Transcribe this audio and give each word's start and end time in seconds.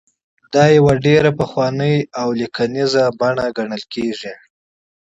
دا 0.53 0.63
یوه 0.77 0.93
ډېره 1.05 1.31
پخوانۍ 1.39 1.95
او 2.21 2.27
قلمي 2.55 2.83
نسخه 2.87 3.47
ګڼل 3.57 3.81
کیږي. 3.93 4.33